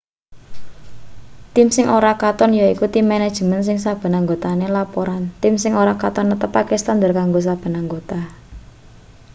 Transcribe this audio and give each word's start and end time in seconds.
tim 1.53 1.67
sing 1.75 1.87
ora 1.97 2.13
katon 2.23 2.51
yaiku 2.61 2.85
tim 2.93 3.05
manajemen 3.13 3.61
sing 3.67 3.77
saben 3.85 4.13
anggotane 4.19 4.67
laporan 4.77 5.23
tim 5.41 5.55
sing 5.63 5.73
ora 5.81 5.93
katon 6.03 6.25
netepake 6.29 6.75
standar 6.83 7.11
kanggo 7.19 7.39
saben 7.47 7.73
anggota 7.81 8.19